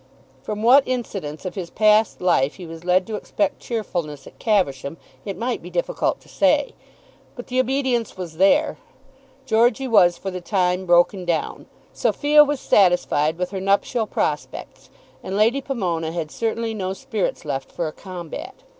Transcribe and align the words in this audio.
From 0.41 0.63
what 0.63 0.81
incidents 0.87 1.45
of 1.45 1.53
his 1.53 1.69
past 1.69 2.21
life 2.21 2.55
he 2.55 2.65
was 2.65 2.83
led 2.83 3.05
to 3.05 3.13
expect 3.13 3.59
cheerfulness 3.59 4.25
at 4.25 4.39
Caversham 4.39 4.97
it 5.25 5.37
might 5.37 5.61
be 5.61 5.69
difficult 5.69 6.19
to 6.21 6.27
say; 6.27 6.73
but 7.35 7.45
the 7.45 7.59
obedience 7.59 8.17
was 8.17 8.37
there. 8.37 8.79
Georgey 9.45 9.87
was 9.87 10.17
for 10.17 10.31
the 10.31 10.41
time 10.41 10.87
broken 10.87 11.23
down; 11.23 11.67
Sophia 11.93 12.43
was 12.43 12.59
satisfied 12.59 13.37
with 13.37 13.51
her 13.51 13.61
nuptial 13.61 14.07
prospects, 14.07 14.89
and 15.21 15.37
Lady 15.37 15.61
Pomona 15.61 16.11
had 16.11 16.31
certainly 16.31 16.73
no 16.73 16.93
spirits 16.93 17.45
left 17.45 17.71
for 17.71 17.87
a 17.87 17.91
combat. 17.93 18.55